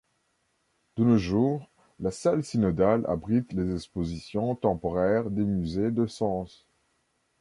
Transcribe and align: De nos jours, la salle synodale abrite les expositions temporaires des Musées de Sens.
De 0.97 1.03
nos 1.03 1.19
jours, 1.19 1.69
la 1.99 2.09
salle 2.09 2.43
synodale 2.43 3.05
abrite 3.05 3.53
les 3.53 3.71
expositions 3.75 4.55
temporaires 4.55 5.29
des 5.29 5.45
Musées 5.45 5.91
de 5.91 6.07
Sens. 6.07 6.65